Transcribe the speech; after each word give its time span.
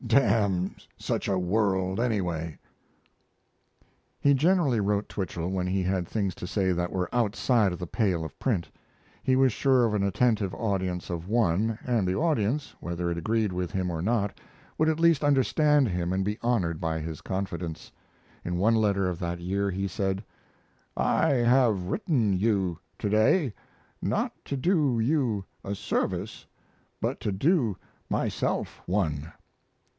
Damn 0.07 0.75
such 0.97 1.27
a 1.27 1.37
world 1.37 1.99
anyway. 1.99 2.57
He 4.19 4.33
generally 4.33 4.79
wrote 4.79 5.07
Twichell 5.07 5.51
when 5.51 5.67
he 5.67 5.83
had 5.83 6.07
things 6.07 6.33
to 6.35 6.47
say 6.47 6.71
that 6.71 6.91
were 6.91 7.07
outside 7.13 7.71
of 7.71 7.77
the 7.77 7.87
pale 7.87 8.25
of 8.25 8.37
print. 8.39 8.67
He 9.21 9.35
was 9.35 9.53
sure 9.53 9.85
of 9.85 9.93
an 9.93 10.01
attentive 10.03 10.55
audience 10.55 11.11
of 11.11 11.27
one, 11.29 11.77
and 11.85 12.07
the 12.07 12.15
audience, 12.15 12.75
whether 12.81 13.11
it 13.11 13.17
agreed 13.17 13.53
with 13.53 13.71
him 13.71 13.91
or 13.91 14.01
not, 14.01 14.41
would 14.77 14.89
at 14.89 14.99
least 14.99 15.23
understand 15.23 15.87
him 15.87 16.11
and 16.11 16.25
be 16.25 16.39
honored 16.41 16.81
by 16.81 16.99
his 16.99 17.21
confidence. 17.21 17.91
In 18.43 18.57
one 18.57 18.75
letter 18.75 19.07
of 19.07 19.19
that 19.19 19.39
year 19.39 19.69
he 19.69 19.87
said: 19.87 20.25
I 20.97 21.27
have 21.29 21.83
written 21.85 22.33
you 22.33 22.79
to 22.99 23.07
day, 23.09 23.53
not 24.01 24.33
to 24.45 24.57
do 24.57 24.99
you 24.99 25.45
a 25.63 25.75
service, 25.75 26.47
but 26.99 27.19
to 27.19 27.31
do 27.31 27.77
myself 28.09 28.81
one. 28.87 29.31